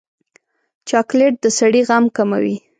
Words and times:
چاکلېټ 0.89 1.33
د 1.43 1.45
سړي 1.59 1.81
غم 1.87 2.05
کموي. 2.15 2.55